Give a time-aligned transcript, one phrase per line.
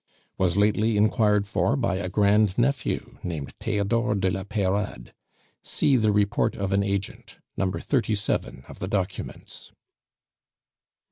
[0.35, 5.13] "Was lately inquired for by a grand nephew named Theodore de la Peyrade.
[5.63, 7.69] (See the report of an agent, No.
[7.71, 9.71] 37 of the Documents.)"